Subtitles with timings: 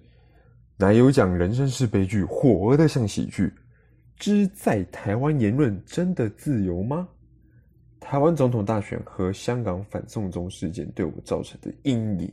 [0.77, 3.51] 奶油奖人生是悲剧，活得像喜剧。
[4.17, 7.07] 之在台湾言论真的自由吗？
[7.99, 12.31] 台湾总统大选和香港反送中事件对我造成的阴影。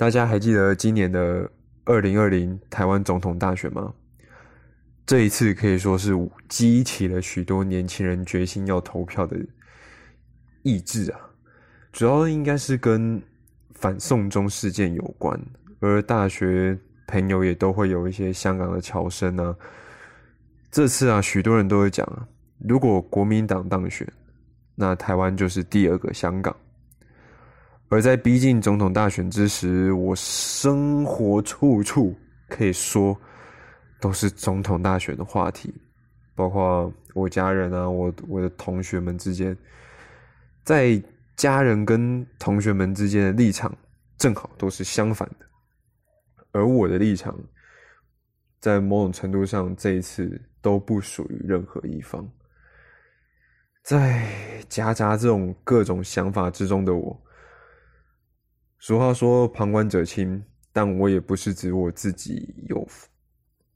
[0.00, 1.46] 大家还记得今年的
[1.84, 3.92] 二零二零台湾总统大选吗？
[5.04, 6.14] 这一次可以说是
[6.48, 9.36] 激起了许多年轻人决心要投票的。
[10.62, 11.20] 意志啊，
[11.92, 13.22] 主要应该是跟
[13.74, 15.38] 反送中事件有关，
[15.80, 19.54] 而大学朋友也都会有一些香港的侨生啊。
[20.70, 22.26] 这次啊，许多人都会讲啊，
[22.66, 24.10] 如果国民党当选，
[24.74, 26.56] 那台湾就是第二个香港。
[27.90, 32.16] 而在逼近总统大选之时，我生活处处
[32.48, 33.20] 可以说
[34.00, 35.74] 都是总统大选的话题，
[36.36, 39.56] 包括我家人啊，我我的同学们之间。
[40.62, 41.02] 在
[41.34, 43.76] 家人跟同学们之间的立场
[44.16, 45.46] 正好都是相反的，
[46.52, 47.36] 而我的立场
[48.60, 52.24] 在某种程度上这一次都不属于任何一方。
[53.82, 54.24] 在
[54.68, 57.20] 夹杂这种各种想法之中的我，
[58.82, 60.42] 俗话说旁观者清，
[60.72, 62.88] 但我也不是指我自己有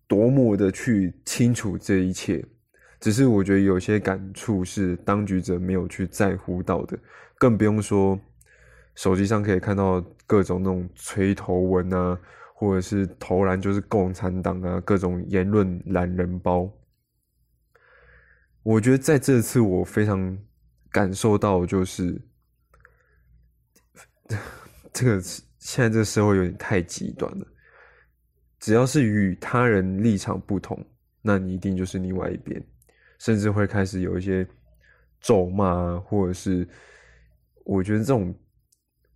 [0.08, 2.42] 多么的去清楚这一切。
[3.00, 6.98] 只是我觉得有些感触是当局者没有去在乎到的，
[7.36, 8.18] 更不用说
[8.94, 12.18] 手机上可以看到各种那种吹头文啊，
[12.54, 16.72] 或者是投篮就是共产党啊，各种言论懒人包。
[18.62, 20.38] 我觉得在这次我非常
[20.90, 22.18] 感受到，就是
[24.94, 25.20] 这个
[25.58, 27.46] 现在这个社会有点太极端了，
[28.58, 30.82] 只要是与他人立场不同，
[31.20, 32.64] 那你一定就是另外一边。
[33.18, 34.46] 甚至会开始有一些
[35.20, 36.68] 咒骂，或者是
[37.64, 38.34] 我觉得这种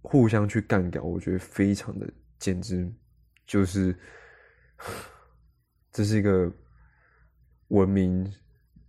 [0.00, 2.90] 互相去干掉，我觉得非常的简直
[3.46, 3.94] 就是
[5.92, 6.50] 这是一个
[7.68, 8.32] 文明、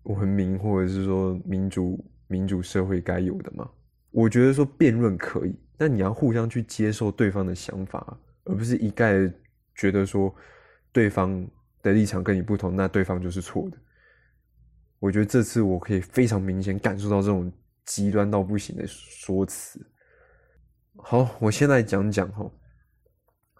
[0.04, 3.70] 文明或者是说民主、民主社会该有的嘛？
[4.12, 9.14] 我觉得说辩论可以，但你要互相去接受对方的想法，而不是一概
[9.74, 10.36] 觉得说
[10.92, 11.50] 对方
[11.82, 13.78] 的立场跟你不同，那对方就是错的。
[15.00, 17.50] 我觉得这次我可以非常明显感受到这种
[17.86, 19.80] 极端到不行的说辞。
[20.98, 22.52] 好，我现在讲讲哈，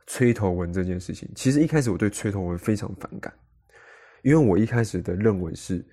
[0.06, 1.32] 吹头文这件事情。
[1.34, 3.34] 其实一开始我对吹头文非常反感，
[4.24, 5.88] 因为我一开始的认为是，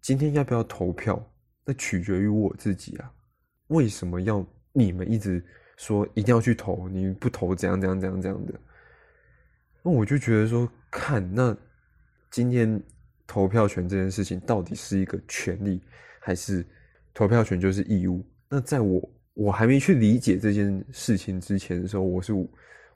[0.00, 1.22] 今天要不要投票，
[1.66, 3.12] 那取决于我自己啊。
[3.66, 4.42] 为什么要
[4.78, 5.44] 你们一直
[5.76, 6.88] 说一定要去投？
[6.88, 8.54] 你不投怎样怎样怎样怎样的？
[9.82, 11.56] 那我就觉得说，看那
[12.30, 12.80] 今天。
[13.30, 15.82] 投票权这件事情到底是一个权利，
[16.18, 16.66] 还是
[17.12, 18.24] 投票权就是义务？
[18.48, 22.32] 那在我我还没去理解这件事情之前的时候，我是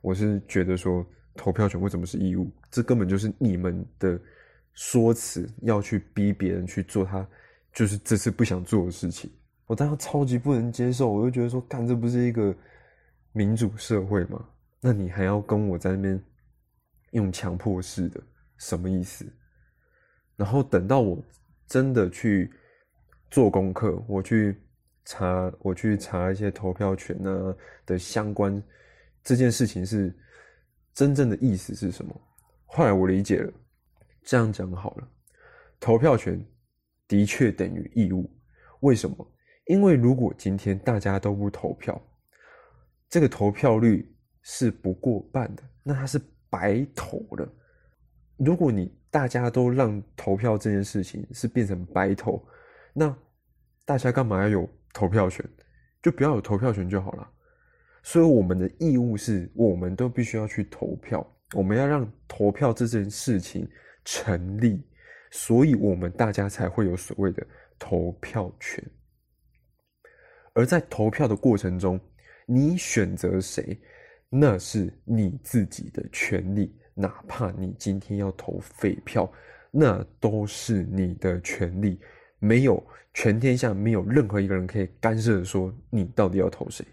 [0.01, 2.51] 我是觉得说投票权为什么是义务？
[2.71, 4.19] 这根本就是你们的
[4.73, 7.29] 说辞，要去逼别人去做他
[7.75, 9.31] 就是这次不想做的事情。
[9.67, 12.55] 我当时超级不能接受，我就觉得说，干这不是一个
[13.33, 14.45] 民主社会吗？
[14.81, 16.23] 那你还要跟我在那边
[17.13, 18.21] 用强迫式的，
[18.59, 19.25] 什么意思？
[20.37, 21.23] 然后等到我
[21.67, 22.53] 真的去
[23.31, 24.61] 做功课，我去
[25.05, 27.57] 查，我去查一些投票权呢
[27.87, 28.63] 的相关
[29.23, 30.15] 这件事情是
[30.93, 32.21] 真正的意思是什么？
[32.67, 33.53] 后来我理解了，
[34.23, 35.09] 这样讲好了，
[35.79, 36.45] 投票权
[37.07, 38.29] 的确等于义务。
[38.81, 39.33] 为什么？
[39.73, 41.99] 因为如果今天大家都不投票，
[43.09, 47.49] 这个投票率是不过半的，那他是白投了。
[48.37, 52.47] 如果你大家都让投票这件事情是变成白投，
[52.93, 53.17] 那
[53.87, 55.43] 大家干嘛要有投票权？
[56.03, 57.27] 就不要有投票权就好了。
[58.03, 63.67] 所以我们的义务是，我们都必须要去投票，我们要让投票这件事情
[64.05, 64.85] 成立，
[65.31, 67.43] 所以我们大家才会有所谓的
[67.79, 68.85] 投票权。
[70.55, 71.99] 而在投票的过程中，
[72.47, 73.79] 你选择谁，
[74.29, 76.75] 那是你自己的权利。
[76.95, 79.31] 哪怕你今天要投废票，
[79.71, 81.99] 那都是你的权利，
[82.39, 82.85] 没有
[83.15, 86.85] 全天下没有任何一个人可以干涉说你到底要投谁。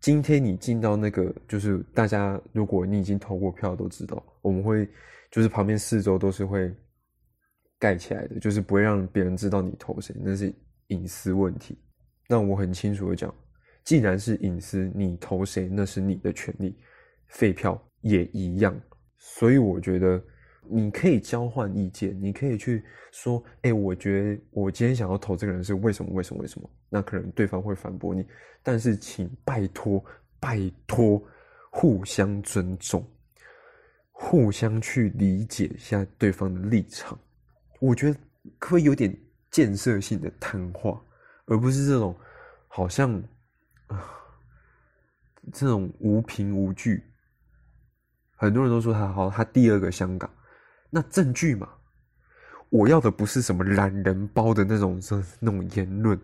[0.00, 4.88] 今天你进到那个，就是大家如果你已经投过票都知道，我们会
[5.32, 6.72] 就是旁边四周都是会
[7.76, 10.54] 盖起来的，就是不会让别人知道你投谁，那是
[10.88, 11.76] 隐私问题。
[12.28, 13.34] 那我很清楚的讲，
[13.84, 16.76] 既然是隐私，你投谁那是你的权利。
[17.28, 18.78] 废票也一样。
[19.18, 20.22] 所以我觉得
[20.68, 26.12] 你可以交换意见，你可以去说：“哎，我觉得我今天想要投这个人是为什么？
[26.12, 26.40] 为什么？
[26.42, 28.24] 为什么？”那可能对方会反驳你，
[28.62, 30.04] 但是请拜托，
[30.38, 31.20] 拜托，
[31.70, 33.04] 互相尊重，
[34.12, 37.18] 互相去理解一下对方的立场。
[37.80, 38.18] 我觉得
[38.58, 39.14] 可以有点
[39.50, 41.02] 建设性的谈话，
[41.46, 42.16] 而不是这种
[42.68, 43.12] 好像
[43.88, 44.04] 啊
[45.52, 47.02] 这种无凭无据。
[48.36, 50.30] 很多人都说他好，他第二个香港，
[50.90, 51.68] 那证据嘛，
[52.68, 55.00] 我要的不是什么懒人包的那种
[55.38, 56.18] 那种言论，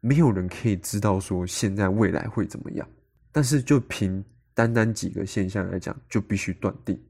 [0.00, 2.88] 没有人可以知道说现在未来会怎么样。
[3.32, 4.24] 但是就凭
[4.54, 7.00] 单单几个现象来讲，就必须断定，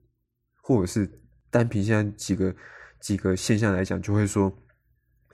[0.63, 1.11] 或者是
[1.51, 2.55] 单凭现在几个
[3.01, 4.53] 几个现象来讲，就会说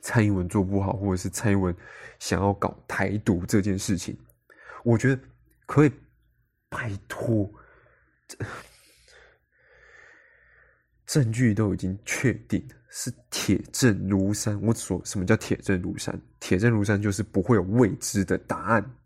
[0.04, 1.74] 蔡英文做不好，或者是蔡英文
[2.18, 4.14] 想要搞台独这件事情，
[4.84, 5.22] 我觉得
[5.64, 5.90] 可以
[6.68, 7.50] 拜托。
[11.06, 14.60] 证据都已经确定是铁证如山。
[14.60, 16.20] 我说什么叫铁证如山？
[16.38, 18.96] 铁证如山就是不会有未知的答案，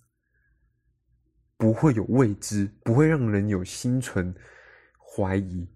[1.56, 4.34] 不会有未知，不会让人有心存
[4.98, 5.68] 怀疑，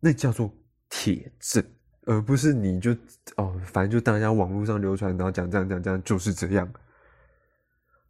[0.00, 0.52] 那叫做
[0.88, 1.64] 铁证，
[2.06, 2.92] 而不是你就
[3.36, 6.72] 哦，反正就大家网络上流传，然后讲这样讲这样就是这样。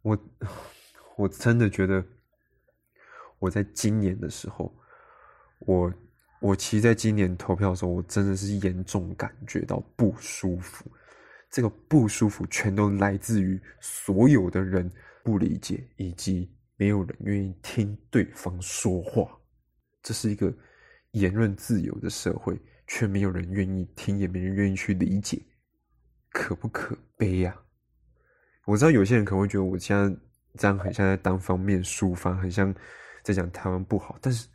[0.01, 0.17] 我
[1.15, 2.03] 我真的觉得。
[3.37, 4.73] 我在今年的时候，
[5.59, 5.93] 我
[6.39, 10.89] 我其实在今年投票的时候，我真的是严重感觉到不舒服。
[11.51, 14.89] 这个不舒服全都来自于所有的人
[15.21, 19.29] 不理解，以及没有人愿意听对方说话。
[20.01, 20.51] 这是一个
[21.11, 22.57] 言论自由的社会，
[22.87, 25.41] 却没有人愿意听，也没人愿意去理解，
[26.31, 27.55] 可不可悲呀？
[28.65, 30.17] 我知道有些人可能会觉得我现在
[30.57, 32.73] 这样很像在单方面抒发，很像。
[33.25, 34.47] 在讲台湾不好，但是，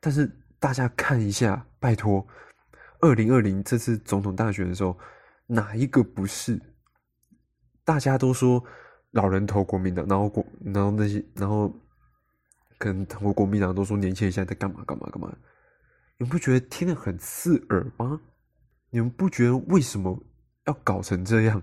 [0.00, 0.28] 但是
[0.58, 2.26] 大家看一下，拜托，
[2.98, 4.98] 二零二零这次总统大选的时候，
[5.46, 6.60] 哪一个不是？
[7.84, 8.60] 大家都说
[9.12, 11.72] 老人投国民党，然后国，然后那些，然后
[12.78, 15.32] 可能投国民党都说年轻人现在在干嘛干嘛干嘛？
[16.18, 18.20] 你们不觉得听得很刺耳吗？
[18.90, 20.22] 你们不觉得为什么
[20.66, 21.62] 要搞成这样？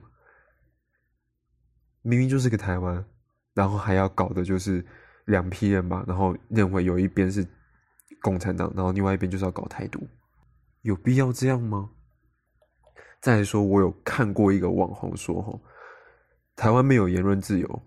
[2.01, 3.05] 明明就是个台湾，
[3.53, 4.85] 然后还要搞的就是。
[5.27, 7.47] 两批人吧，然后认为有一边是
[8.21, 10.05] 共产党，然后另外一边就是要搞台独，
[10.81, 11.91] 有必要这样吗？
[13.21, 15.63] 再说，我有看过一个网红说：“吼，
[16.57, 17.83] 台湾没有言论自由。”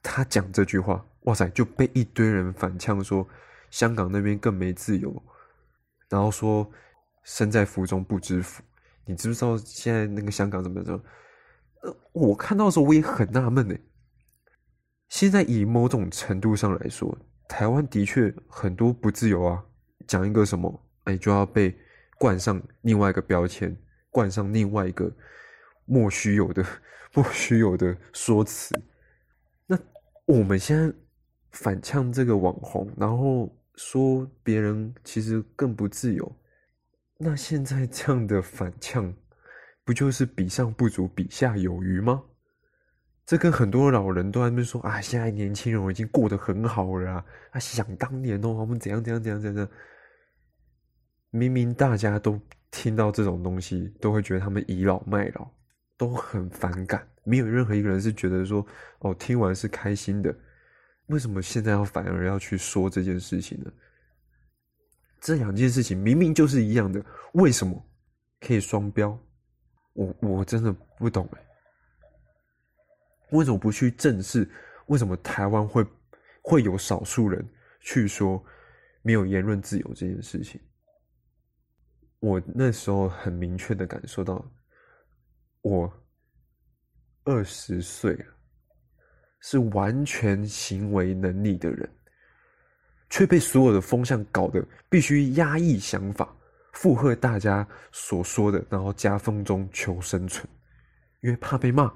[0.00, 3.26] 他讲这句话，哇塞，就被一堆人反呛说
[3.72, 5.10] 香港那边更没自由，
[6.08, 6.70] 然后说
[7.24, 8.62] 身在福中不知福。
[9.04, 10.92] 你知不知道现在那个香港怎么着？
[11.82, 13.76] 呃，我看到的时候我也很纳闷呢。
[15.08, 17.16] 现在以某种程度上来说，
[17.48, 19.64] 台湾的确很多不自由啊。
[20.08, 21.76] 讲一个什么，哎，就要被
[22.18, 23.76] 冠上另外一个标签，
[24.10, 25.12] 冠上另外一个
[25.84, 26.64] 莫须有的、
[27.12, 28.74] 莫须有的说辞。
[29.66, 29.76] 那
[30.24, 30.92] 我们现在
[31.50, 36.36] 反呛这个网红，然后说别人其实更不自由。
[37.18, 39.14] 那现在这样的反呛，
[39.84, 42.22] 不就是比上不足，比下有余吗？
[43.24, 47.58] 这跟很多老人都在那边说啊，现在年轻人已经过得很好了啊！
[47.58, 49.68] 想当年哦，我们怎样怎样怎样怎样。
[51.30, 52.40] 明明大家都
[52.70, 55.50] 听到这种东西，都会觉得他们倚老卖老，
[55.98, 57.04] 都很反感。
[57.24, 58.64] 没有任何一个人是觉得说
[59.00, 60.32] 哦，听完是开心的。
[61.06, 63.72] 为什么现在要反而要去说这件事情呢？
[65.20, 67.84] 这两件事情明明就是一样的，为什么
[68.40, 69.18] 可以双标？
[69.94, 71.46] 我我真的不懂哎。
[73.30, 74.48] 为什么不去正视？
[74.86, 75.84] 为什么台湾会
[76.42, 77.44] 会有少数人
[77.80, 78.44] 去说
[79.02, 80.60] 没有言论自由这件事情？
[82.20, 84.44] 我那时候很明确的感受到，
[85.62, 85.92] 我
[87.24, 88.35] 二十岁了，
[89.40, 91.88] 是完全行为能力的人，
[93.08, 96.34] 却被所有的风向搞得必须压抑想法，
[96.72, 100.46] 附和大家所说的，然后夹缝中求生存，
[101.20, 101.92] 因为怕被骂。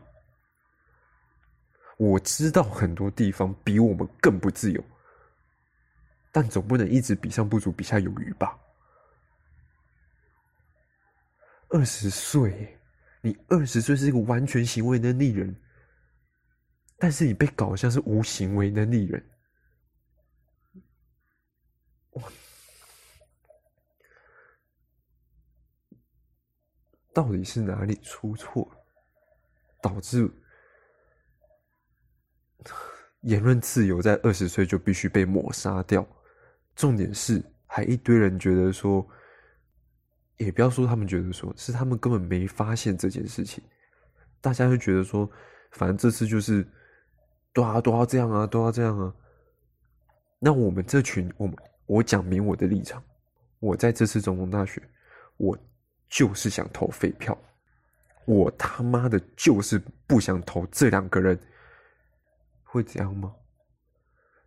[1.96, 4.82] 我知道很多地方比我们更不自由，
[6.32, 8.58] 但总不能一直比上不足，比下有余吧？
[11.68, 12.78] 二十岁，
[13.20, 15.54] 你二十岁是一个完全行为能力人，
[17.00, 19.30] 但是你被搞像是无行为能力人，
[27.14, 28.70] 到底是哪里出错，
[29.80, 30.30] 导致？
[33.22, 36.06] 言论自由在二十岁就必须被抹杀掉，
[36.76, 39.06] 重点是还一堆人觉得说，
[40.36, 43.64] 也不要说他们觉得说是他们根本没发现这件事情，
[44.40, 45.30] 大家就觉得说，
[45.72, 46.66] 反正这次就是
[47.52, 49.14] 都要都要这样啊，都要这样啊。
[50.38, 53.02] 那我们这群，我们我讲明我的立场，
[53.58, 54.82] 我在这次总统大选，
[55.36, 55.58] 我
[56.08, 57.36] 就是想投废票，
[58.24, 61.38] 我他妈的就是不想投这两个人，
[62.64, 63.34] 会这样吗？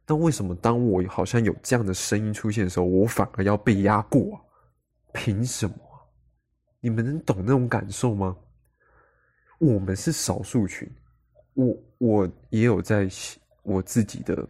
[0.05, 4.39] 但为什么当我好像有这样的声音出现的时候，我反而要被压过？
[5.13, 5.75] 凭什么？
[6.79, 8.35] 你们能懂那种感受吗？
[9.59, 10.91] 我们是少数群，
[11.53, 13.07] 我我也有在
[13.61, 14.45] 我自己的。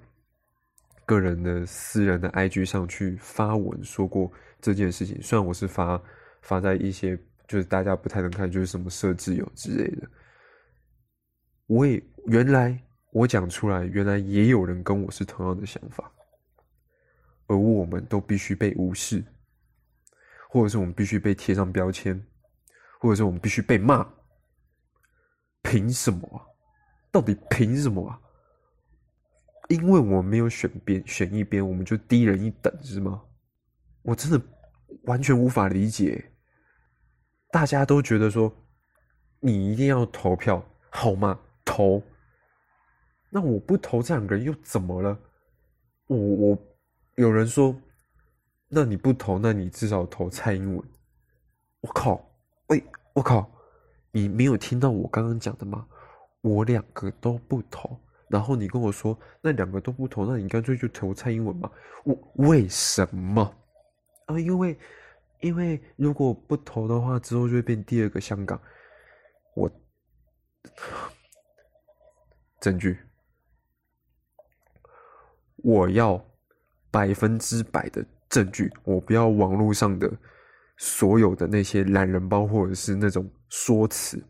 [1.06, 4.32] 个人的私人的 IG 上去发文说过
[4.62, 6.02] 这件事情，虽然我是发
[6.42, 10.08] 发在一些就是大家不太能看，就是什么设置有之类的，
[11.68, 12.82] 我也原来
[13.12, 16.10] 我讲出来，原来也有人跟我是同样的想法，
[17.48, 19.22] 而我们都必须被无视，
[20.50, 22.20] 或者是我们必须被贴上标签，
[22.98, 24.08] 或者是我们必须被骂，
[25.62, 26.53] 凭什么？
[27.14, 28.20] 到底凭什么啊？
[29.70, 33.22] 因为我们没有选边选一边，我们就低人一等是吗？
[34.02, 34.42] 我真的
[35.04, 36.32] 完全无法理解。
[37.52, 38.52] 大家都觉得说
[39.40, 41.40] 你一定要投票好吗？
[41.64, 42.02] 投。
[43.30, 45.18] 那我不投这两个人又怎么了？
[46.08, 46.58] 我我
[47.16, 47.80] 有人说，
[48.68, 50.90] 那你不投，那你至少投蔡英文。
[51.82, 52.28] 我靠！
[52.70, 53.50] 喂，我靠！
[54.12, 55.88] 你没有听到我刚刚讲的吗？
[56.44, 58.00] 我两个都不投。
[58.30, 61.70] 然后你跟我说那两个都不投，那你干脆就投蔡英文嘛？
[62.04, 63.42] 我为什么？
[64.26, 64.78] 啊，因为
[65.42, 68.60] 因为如果不投的话，之后就会变第二个香港。
[69.56, 69.70] 我
[72.60, 72.98] 证据，
[75.58, 76.26] 我要
[76.90, 80.12] 百分之百的证据，我不要网络上的
[80.78, 84.24] 所有的那些懒人包或者是那种说辞，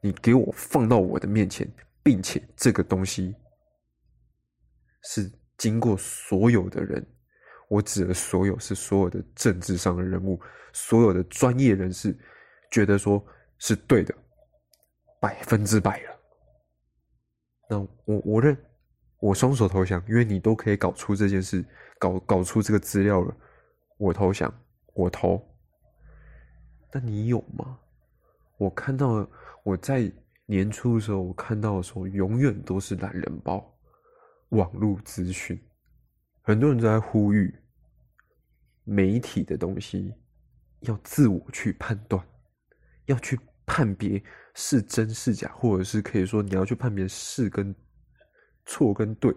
[0.00, 1.70] 你给我放到我的面前。
[2.02, 3.36] 并且这个东西
[5.04, 7.06] 是经过所有的人，
[7.68, 10.40] 我指的所有是所有的政治上的人物，
[10.72, 12.18] 所有的专业人士
[12.70, 13.22] 觉得说
[13.58, 14.14] 是对的，
[15.20, 16.18] 百分之百了。
[17.68, 18.56] 那我我认，
[19.18, 21.62] 我双手投降，因为你都可以搞出这件事，
[21.98, 23.36] 搞搞出这个资料了，
[23.98, 24.52] 我投降，
[24.94, 25.40] 我投。
[26.90, 27.78] 但你有吗？
[28.56, 29.30] 我看到了
[29.64, 30.12] 我在。
[30.46, 33.72] 年初的时候，我看到的时候，永远都是懒人包、
[34.48, 35.56] 网络资讯，
[36.42, 37.54] 很多人都在呼吁
[38.82, 40.12] 媒体的东西
[40.80, 42.20] 要自我去判断，
[43.04, 44.20] 要去判别
[44.56, 47.72] 是真是假，或者是可以说你要去判别是跟
[48.66, 49.32] 错跟对。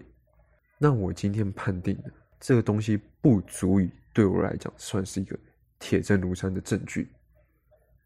[0.80, 5.38] 那我今天判定的这个东西不足以对我来讲算是一个
[5.78, 7.08] 铁证如山的证据，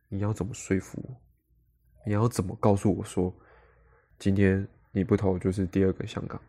[0.09, 1.26] 你要怎么说服我？
[2.07, 3.33] 你要怎么告诉我说，
[4.17, 6.41] 今天你不投就是第二个香港？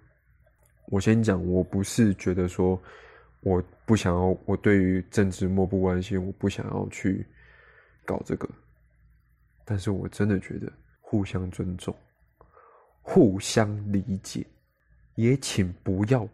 [0.86, 2.80] 我先讲，我不是觉得说
[3.40, 7.26] 我不想要，我对于政治漠不关心，我不想要去
[8.06, 8.48] 搞这个。
[9.64, 11.92] 但是我真的觉得互相尊重、
[13.02, 14.46] 互相理解，
[15.16, 16.26] 也请不要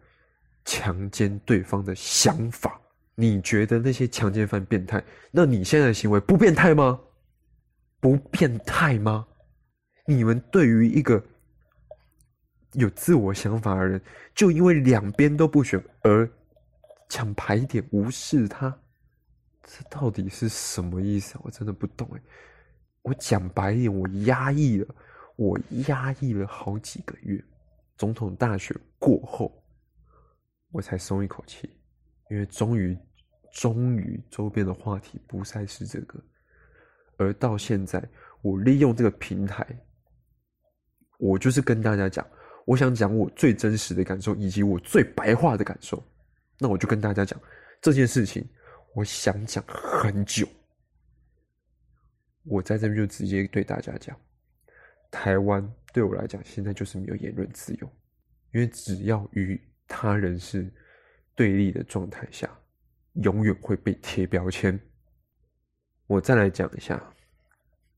[0.67, 2.79] 强奸对方的想法。
[3.15, 5.03] 你觉得那些强奸犯变态？
[5.31, 7.01] 那你现在的行为不变态吗？
[8.05, 9.27] 不变态吗？
[10.05, 11.25] 你们对于一个
[12.73, 13.99] 有自我想法的人，
[14.35, 16.31] 就因为两边都不选而
[17.09, 18.79] 抢牌点无视他，
[19.63, 21.39] 这到底是什么意思？
[21.43, 22.21] 我真的不懂哎！
[23.01, 24.95] 我讲白一点，我压抑了，
[25.37, 25.59] 我
[25.89, 27.43] 压抑了好几个月，
[27.97, 29.51] 总统大选过后，
[30.73, 31.71] 我才松一口气，
[32.29, 32.95] 因为终于，
[33.51, 36.23] 终于周边的话题不再是这个。
[37.17, 38.03] 而到现在，
[38.43, 39.67] 我利用这个平台，
[41.19, 42.27] 我就是跟大家讲，
[42.67, 46.03] 我想讲我最真实的感受，以及我最白话的感受。
[46.59, 47.41] 那我就跟大家讲
[47.81, 48.47] 这件事情，
[48.95, 50.47] 我想讲很久。
[52.45, 54.15] 我在这边就直接对大家讲，
[55.11, 57.91] 台湾对我来讲，现在就是没有言论自由，
[58.53, 60.71] 因为只要与他人是
[61.35, 62.49] 对立的状态下，
[63.15, 64.79] 永远会被贴标签。
[66.07, 67.03] 我再来讲一下，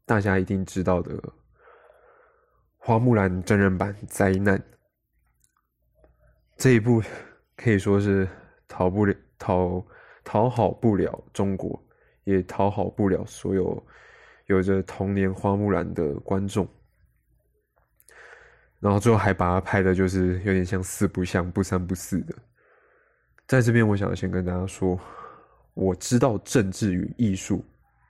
[0.05, 1.13] 大家一定知道的
[2.79, 4.57] 《花木兰》真人版《灾难》
[6.57, 7.03] 这一部，
[7.57, 8.29] 可以说是
[8.69, 9.85] 逃不了讨
[10.23, 11.83] 讨好不了中国，
[12.23, 13.87] 也讨好不了所有
[14.47, 16.67] 有着童年花木兰的观众。
[18.79, 22.35] 然后最后还把它拍的，就是有点像四不像、不三不四的。
[23.49, 24.97] 在这边，我想先跟大家说，
[25.75, 27.65] 我知道政治与艺术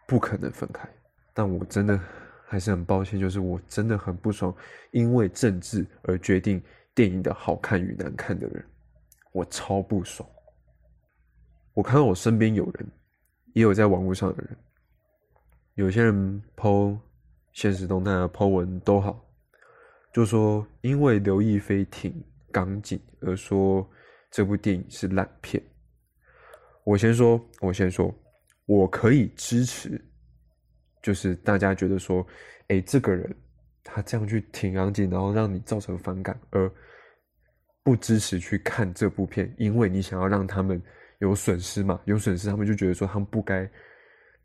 [0.07, 0.89] 不可能分开，
[1.35, 2.01] 但我真的
[2.47, 4.55] 还是很抱歉，就是我真的很不爽，
[4.93, 6.63] 因为政治而决定
[6.95, 8.65] 电影的好看与难看的人，
[9.33, 10.29] 我超不爽。
[11.75, 12.89] 我看到我身边有人，
[13.55, 14.57] 也有在网络上的人，
[15.75, 16.97] 有些人抛
[17.53, 19.23] 现实动态啊、抛文都好，
[20.13, 23.87] 就说因为刘亦菲挺港警而说。
[24.29, 25.63] 这部电影是烂片。
[26.85, 28.15] 我先说，我先说，
[28.67, 30.01] 我可以支持，
[31.03, 32.27] 就是大家觉得说，
[32.69, 33.35] 哎，这个人
[33.83, 36.71] 他这样去挺杨景，然后让你造成反感，而
[37.83, 40.83] 不支持去看这部片，因为你想要让他们
[41.21, 43.65] 有损失嘛，有损失，他们就觉得说他们不该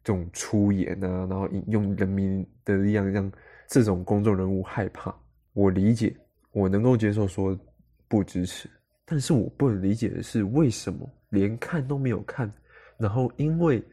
[0.04, 3.32] 这种出演啊，然后用人民的力量让
[3.68, 5.16] 这种公众人物害怕。
[5.54, 6.16] 我理解，
[6.52, 7.60] 我能够接受说
[8.08, 8.70] 不支持。
[9.04, 12.50] 但是我不能理解的是，为什么连看都没有看，
[12.98, 13.84] 然后因为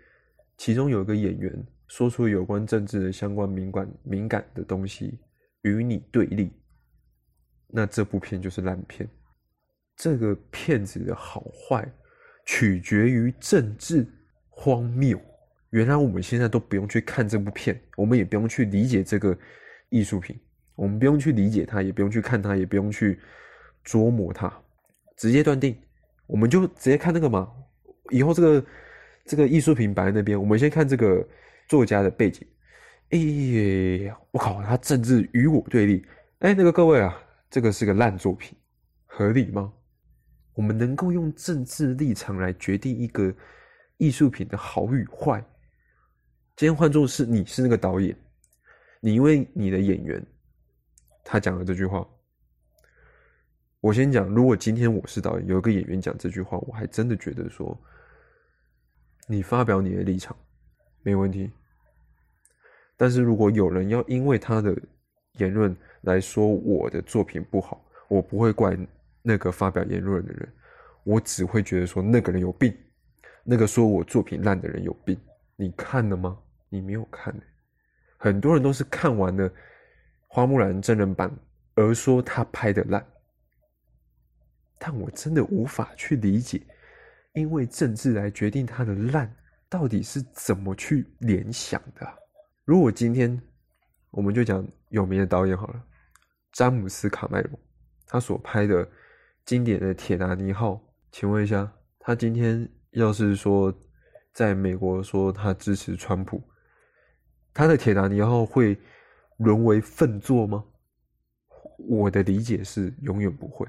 [0.59, 5.19] 其中有一个演员说出有关政治的相关敏感敏感的东西
[5.62, 6.53] 与你对立，
[7.69, 9.09] 那这部片就是烂片。
[9.97, 11.91] 这个片子的好坏
[12.47, 14.07] 取决于政治
[14.50, 15.19] 荒谬。
[15.71, 19.37] 原来我们现在都不用去看这部片，我们也不用去理解这个
[19.91, 20.38] 艺术品，
[20.75, 23.19] 我们不用去理解它，也不用去看它，也不用去
[23.85, 24.53] 琢磨它。
[25.17, 25.77] 直接断定，
[26.27, 27.53] 我们就直接看那个嘛。
[28.11, 28.65] 以后这个
[29.29, 31.25] 这个艺术品摆在那边，我们先看这个
[31.69, 32.49] 作家的背景。
[33.11, 36.05] 哎，我靠，他政治与我对立。
[36.39, 37.15] 哎，那个各位啊，
[37.51, 38.57] 这个是个烂作品，
[39.05, 39.71] 合理吗？
[40.55, 43.33] 我们能够用政治立场来决定一个
[43.99, 45.45] 艺术品的好与坏？
[46.57, 48.17] 今天换作是你是那个导演，
[49.01, 50.27] 你因为你的演员，
[51.23, 52.09] 他讲了这句话。
[53.81, 57.79] 我先讲，如果今天我是导演，有一个演员讲这句话，我还真的觉得说，
[59.29, 60.35] 你发表你的立场
[61.03, 61.51] 没问题。
[62.97, 64.77] 但是如果有人要因为他的
[65.35, 68.77] 言论来说我的作品不好，我不会怪
[69.23, 70.53] 那个发表言论的人，
[71.05, 72.75] 我只会觉得说那个人有病，
[73.45, 75.17] 那个说我作品烂的人有病。
[75.55, 76.37] 你看了吗？
[76.69, 77.35] 你没有看。
[78.17, 79.49] 很多人都是看完了
[80.27, 81.31] 《花木兰》真人版
[81.75, 83.07] 而说他拍的烂。
[84.79, 86.61] 但我真的无法去理解，
[87.38, 89.33] 因为政治来决定它的烂，
[89.68, 92.07] 到底是怎么去联想的？
[92.64, 93.40] 如果今天
[94.11, 95.85] 我们就讲有名的导演好了，
[96.53, 97.59] 詹姆斯卡麦隆，
[98.07, 98.87] 他所拍的
[99.44, 100.72] 经典的《铁达尼号》，
[101.12, 103.72] 请问一下，他今天要是说
[104.33, 106.42] 在美国说他支持川普，
[107.55, 108.79] 他的《铁达尼号》会
[109.38, 110.64] 沦为粪作吗？
[111.79, 113.66] 我的理解是永远不会。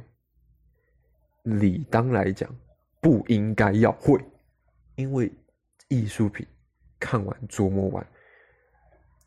[1.43, 2.53] 理当来讲，
[3.01, 4.19] 不应该要会，
[4.95, 5.31] 因为
[5.87, 6.45] 艺术品
[6.99, 8.05] 看完琢磨完，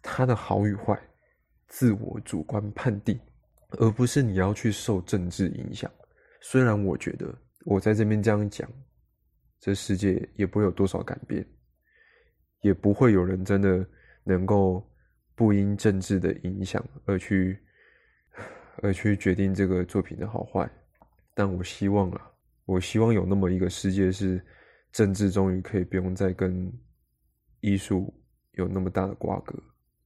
[0.02, 1.00] 它的好与坏，
[1.68, 3.18] 自我主观判定，
[3.70, 5.90] 而不是你要去受政治影响。
[6.40, 8.68] 虽然我觉得我在这边这样讲，
[9.58, 11.46] 这世界也不会有多少改变，
[12.60, 13.86] 也不会有人真的
[14.24, 14.86] 能够
[15.34, 17.58] 不因政治的影响而去
[18.82, 20.70] 而去决定这个作品的好坏。
[21.34, 22.30] 但我希望啊，
[22.64, 24.44] 我希望有那么一个世界，是
[24.92, 26.72] 政治终于可以不用再跟
[27.60, 28.12] 艺术
[28.52, 29.58] 有那么大的瓜葛。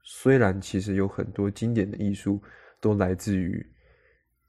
[0.03, 2.41] 虽然其实有很多经典的艺术
[2.81, 3.65] 都来自于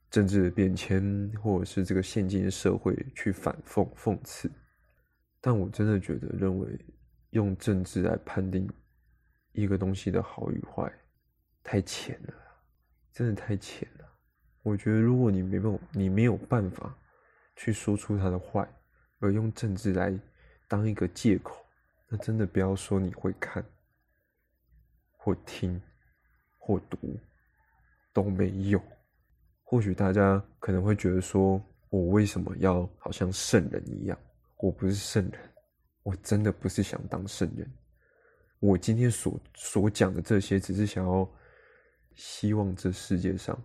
[0.10, 4.50] 政治的变迁，或者是这个现今的社会去反讽讽刺，
[5.42, 6.80] 但我真的觉得认为
[7.32, 8.70] 用政治来判定
[9.52, 10.92] 一个东西的好与坏，
[11.64, 12.34] 太浅了，
[13.12, 14.06] 真的太浅了。
[14.62, 16.96] 我觉得，如果你没有你没有办法
[17.58, 18.66] 去说出他的坏，
[19.20, 20.18] 而用政治来
[20.68, 21.58] 当一个借口，
[22.08, 23.66] 那真的不要说你会看、
[25.12, 25.82] 或听、
[26.58, 27.20] 或读
[28.14, 28.82] 都没有。
[29.64, 34.18] 或许大家可能会觉得说，我为什么要好像圣人一样？
[34.60, 35.54] 我不是圣人，
[36.04, 37.70] 我真的不是想当圣人。
[38.60, 41.30] 我今天所所讲的这些，只是想要
[42.16, 43.60] 希望这世界上。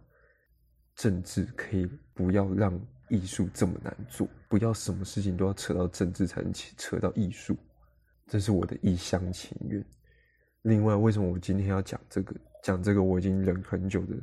[0.94, 2.78] 政治可以不要让
[3.12, 7.54] 艺术这么难做，不要什么事情都要扯到政治才能扯到艺术，
[8.26, 9.84] 这是我的一厢情愿。
[10.62, 12.34] 另外，为什么我今天要讲这个？
[12.62, 14.14] 讲这个我已经忍很久的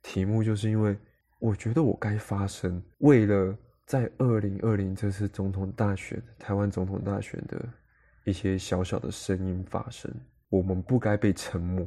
[0.00, 0.96] 题目，就是因为
[1.38, 7.62] 我觉得我该发声，为了在二零二零这次总统大选、台湾总统大选的
[8.24, 10.10] 一些小小的声音发声。
[10.48, 11.86] 我们不该被沉默，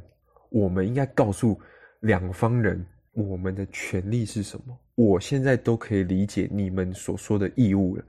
[0.50, 1.60] 我们应该告诉
[2.00, 2.86] 两方人。
[3.12, 4.78] 我们的权利是什么？
[4.94, 8.04] 我现在都可以理解你们所说的义务了，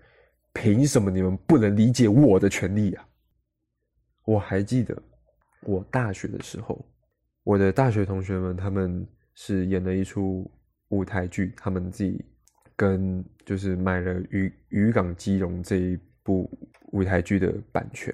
[0.54, 3.08] 凭什么你们不能理解我的权利啊？
[4.26, 5.02] 我还记得
[5.64, 6.86] 我大学的时候，
[7.44, 10.50] 我的大学同学们他们是演了一出
[10.90, 12.24] 舞台剧，他们自己
[12.76, 16.50] 跟就是买了《渔渔港基隆》这一部
[16.94, 18.14] 舞台剧的版权。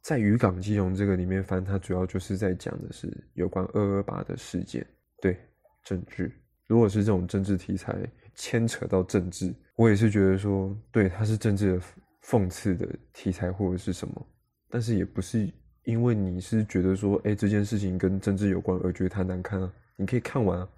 [0.00, 4.86] 在《渔港基隆》这个里面，反正它主要就是在讲的是有关二二八的事件，
[5.20, 5.38] 对
[5.84, 6.30] 政治。
[6.66, 7.96] 如果是这种政治题材
[8.34, 11.82] 牵扯到政治，我也是觉得说，对它是政治的
[12.22, 14.26] 讽刺的题材或者是什么，
[14.68, 15.52] 但是也不是
[15.84, 20.68] 因为你是觉得说，哎，这件事情跟政治有关而觉得它难看啊，你可以看完啊，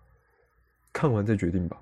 [0.93, 1.81] 看完再决定吧。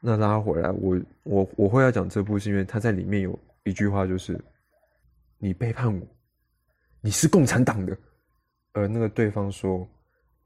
[0.00, 4.38] 那拉回来，我我我会要讲这部，是因为它在里面有一句话，就是
[5.38, 6.06] 你背叛我。
[7.00, 7.94] 你是共产党的，
[8.72, 9.86] 而那个对方说：“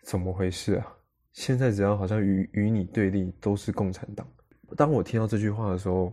[0.02, 0.92] 怎么回事啊？
[1.38, 4.26] 现在只要好像与与你对立，都是共产党。”
[4.76, 6.12] 当我听到这句话的时候，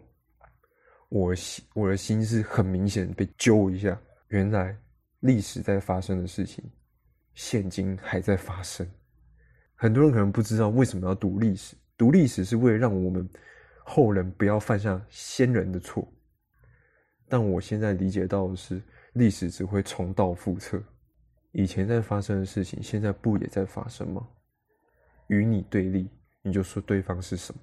[1.09, 3.99] 我心我的心是很明显被揪一下。
[4.27, 4.77] 原来
[5.21, 6.63] 历史在发生的事情，
[7.33, 8.87] 现今还在发生。
[9.73, 13.27] 很多人可能不知道为什么要读历史，读历史是为了让我们
[13.83, 16.07] 后人不要犯下先人的错。
[17.27, 18.79] 但我现在理解到的是。
[19.13, 20.83] 历史只会重蹈覆辙，
[21.53, 24.27] 以前在发生的事情，现在不也在发生吗？
[25.27, 26.09] 与你对立，
[26.41, 27.61] 你就说对方是什么？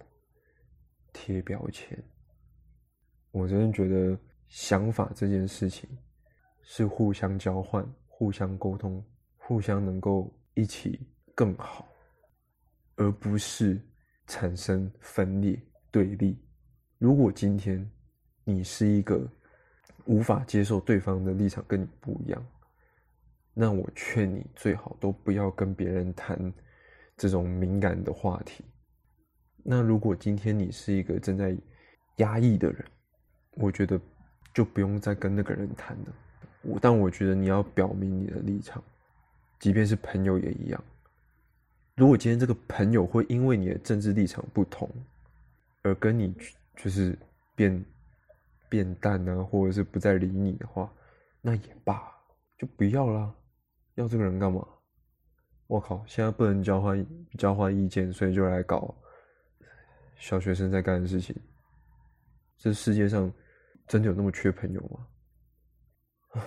[1.13, 2.03] 贴标签。
[3.31, 5.89] 我真的觉得想法这件事情
[6.63, 9.05] 是互相交换、互相沟通、
[9.37, 11.01] 互相能够一起
[11.35, 11.89] 更好，
[12.97, 13.81] 而不是
[14.27, 16.39] 产生分裂对立。
[16.99, 17.91] 如果今天
[18.45, 19.29] 你是一个。
[20.07, 22.45] 无法接受对方的立场跟你不一样，
[23.55, 26.53] 那我劝你最好都不要跟别人谈
[27.23, 28.65] 这种敏感的话题。
[29.63, 31.57] 那如果今天你是一个正在
[32.17, 32.85] 压抑的人，
[33.53, 34.01] 我觉得
[34.53, 36.13] 就不用再跟那个人谈了。
[36.63, 38.83] 我但我觉得你要表明你的立场，
[39.61, 40.85] 即便是朋友也一样。
[41.95, 44.91] 如果今天这个朋友会因为你的政治立场不同
[45.83, 46.35] 而跟你
[46.77, 47.19] 就是
[47.55, 47.85] 变。
[48.69, 50.91] 变淡啊，或者是不再理你的话，
[51.43, 52.11] 那也罢，
[52.57, 53.31] 就不要啦。
[53.97, 54.67] 要这个人干嘛？
[55.73, 57.07] 我靠，现在不能交换
[57.39, 58.95] 交换意见，所以就来搞
[60.19, 61.35] 小学生在干的事情。
[62.59, 63.33] 这世界上
[63.89, 64.81] 真的有那么缺朋友
[66.35, 66.43] 吗？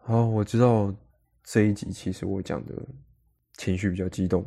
[0.00, 0.92] 好，我知道
[1.44, 2.74] 这一集其实我讲的
[3.58, 4.44] 情绪比较激动，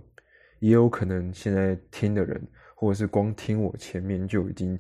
[0.60, 4.77] 也有可能现在听的人，或者是光听我前面就已经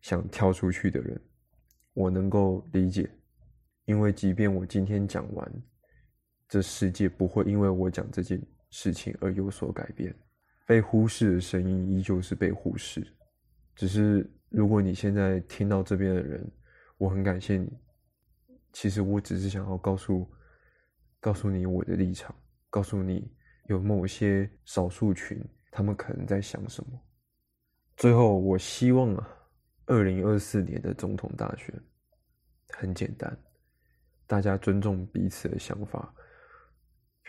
[0.00, 1.20] 想跳出去的人。
[1.94, 3.08] 我能够理解，
[3.84, 5.62] 因为即便我今天讲完，
[6.50, 8.38] 这世界不会因为我讲这件
[8.70, 10.14] 事情而有所改变。
[10.66, 13.06] 被忽视的声音依旧是被忽视，
[13.74, 16.44] 只是如果你现在听到这边的人，
[16.98, 17.72] 我很感谢你。
[18.72, 20.28] 其实我只是想要告诉，
[21.20, 22.34] 告诉你我的立场，
[22.68, 23.32] 告诉你
[23.66, 27.00] 有某些少数群他们可能在想什么。
[27.96, 29.28] 最后，我希望啊，
[29.86, 31.72] 二零二四年的总统大选。
[32.72, 33.36] 很简单，
[34.28, 36.14] 大家尊重彼此的想法，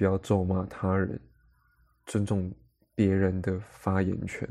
[0.02, 1.22] 不要咒骂他人，
[2.08, 2.52] 尊重
[2.96, 4.50] 别人的发言权，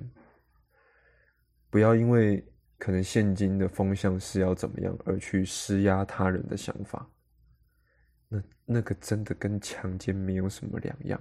[1.69, 2.41] 不要因为
[2.79, 7.05] 可能现今的风向是要怎么样而去施压他人的想法，
[8.29, 11.21] 那那个真的跟强奸没有什么两样。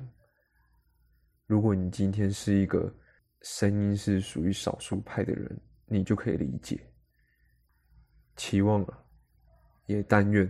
[1.47, 2.95] 如果你今天是一个
[3.41, 6.79] 声音是属于少数派的人，你就可以理解。
[8.35, 9.03] 期望啊。
[9.87, 10.47] 也但愿，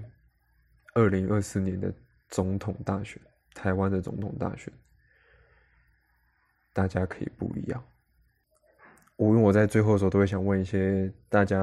[0.95, 1.93] 二零二四年的
[2.27, 3.21] 总统大选，
[3.59, 4.73] 台湾的总统大选，
[6.71, 7.83] 大家可以不一样。
[9.17, 11.59] 我因为我在最后的时候都会想问一些大家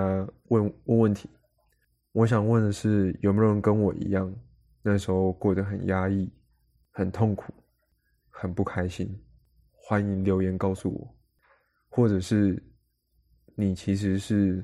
[0.48, 1.26] 问问问题。
[2.12, 4.30] 我想问的是，有没有人跟我一样，
[4.82, 6.30] 那时候过得很压抑、
[6.90, 7.50] 很痛苦、
[8.28, 9.08] 很不开心？
[9.72, 11.16] 欢迎留言告诉我，
[11.88, 12.62] 或者是
[13.54, 14.62] 你其实是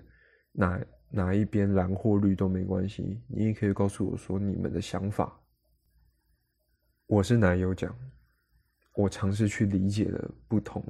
[0.52, 0.78] 哪？
[1.14, 5.38] 哪一边蓝或绿都没关系，你也可以告诉我说你们的想法。
[7.06, 7.94] 我是男友讲，
[8.94, 10.82] 我尝试去理解了不同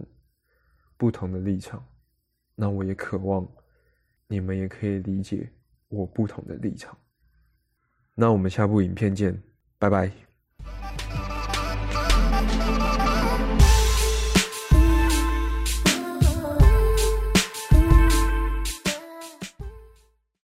[0.97, 1.85] 不同的立场，
[2.55, 3.47] 那我也渴望
[4.29, 5.51] 你们也可以理解
[5.89, 6.97] 我不同的立场。
[8.15, 9.43] 那我们下部影片见，
[9.79, 10.32] 拜拜。